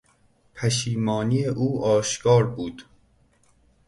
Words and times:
پشیمانی 0.55 1.45
او 1.45 1.85
آشکار 1.85 2.47
بود. 2.47 2.85